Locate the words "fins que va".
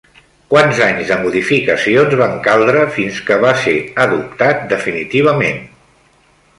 2.97-3.55